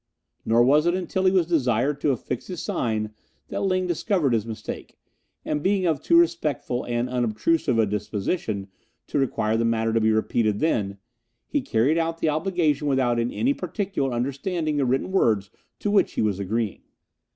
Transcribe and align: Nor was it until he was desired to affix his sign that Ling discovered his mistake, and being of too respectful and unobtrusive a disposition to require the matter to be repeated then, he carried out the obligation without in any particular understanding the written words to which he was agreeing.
Nor 0.47 0.63
was 0.63 0.87
it 0.87 0.95
until 0.95 1.25
he 1.25 1.31
was 1.31 1.45
desired 1.45 2.01
to 2.01 2.09
affix 2.09 2.47
his 2.47 2.59
sign 2.59 3.11
that 3.49 3.61
Ling 3.61 3.85
discovered 3.85 4.33
his 4.33 4.47
mistake, 4.47 4.97
and 5.45 5.61
being 5.61 5.85
of 5.85 6.01
too 6.01 6.17
respectful 6.17 6.83
and 6.87 7.07
unobtrusive 7.07 7.77
a 7.77 7.85
disposition 7.85 8.67
to 9.05 9.19
require 9.19 9.57
the 9.57 9.63
matter 9.63 9.93
to 9.93 10.01
be 10.01 10.11
repeated 10.11 10.57
then, 10.59 10.97
he 11.45 11.61
carried 11.61 11.99
out 11.99 12.17
the 12.17 12.29
obligation 12.29 12.87
without 12.87 13.19
in 13.19 13.29
any 13.31 13.53
particular 13.53 14.11
understanding 14.11 14.77
the 14.77 14.85
written 14.85 15.11
words 15.11 15.51
to 15.77 15.91
which 15.91 16.13
he 16.13 16.21
was 16.23 16.39
agreeing. 16.39 16.81